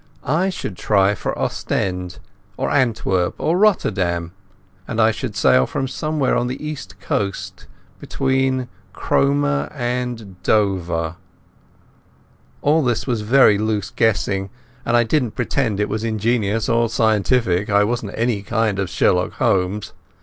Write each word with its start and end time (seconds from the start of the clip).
I 0.25 0.49
should 0.49 0.77
try 0.77 1.13
for 1.13 1.37
Ostend 1.37 2.17
or 2.57 2.71
Antwerp 2.71 3.35
or 3.37 3.55
Rotterdam, 3.55 4.31
and 4.87 4.99
I 4.99 5.11
should 5.11 5.35
sail 5.35 5.67
from 5.67 5.87
somewhere 5.87 6.35
on 6.35 6.47
the 6.47 6.57
East 6.67 6.99
Coast 6.99 7.67
between 7.99 8.67
Cromer 8.93 9.71
and 9.71 10.41
Dover. 10.41 11.17
All 12.63 12.83
this 12.83 13.05
was 13.05 13.21
very 13.21 13.59
loose 13.59 13.91
guessing, 13.91 14.49
and 14.87 14.97
I 14.97 15.03
don't 15.03 15.35
pretend 15.35 15.79
it 15.79 15.87
was 15.87 16.03
ingenious 16.03 16.67
or 16.67 16.89
scientific. 16.89 17.69
I 17.69 17.83
wasn't 17.83 18.15
any 18.17 18.41
kind 18.41 18.79
of 18.79 18.89
Sherlock 18.89 19.33
Holmes. 19.33 19.93